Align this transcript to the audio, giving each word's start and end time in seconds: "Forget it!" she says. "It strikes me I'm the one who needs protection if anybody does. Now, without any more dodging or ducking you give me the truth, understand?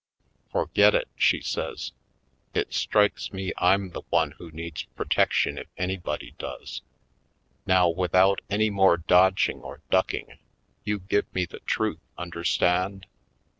"Forget 0.51 0.95
it!" 0.95 1.09
she 1.15 1.41
says. 1.41 1.91
"It 2.55 2.73
strikes 2.73 3.31
me 3.31 3.53
I'm 3.59 3.91
the 3.91 4.01
one 4.09 4.31
who 4.39 4.49
needs 4.49 4.81
protection 4.95 5.59
if 5.59 5.67
anybody 5.77 6.33
does. 6.39 6.81
Now, 7.67 7.87
without 7.87 8.41
any 8.49 8.71
more 8.71 8.97
dodging 8.97 9.59
or 9.61 9.83
ducking 9.91 10.39
you 10.83 10.97
give 11.01 11.31
me 11.35 11.45
the 11.45 11.59
truth, 11.59 11.99
understand? 12.17 13.05